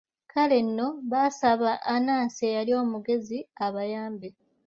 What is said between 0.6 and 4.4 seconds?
nno baasaba Anansi eyali omugezi abayambe.